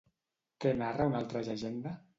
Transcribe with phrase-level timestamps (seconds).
[0.65, 1.99] Què narra una altra llegenda?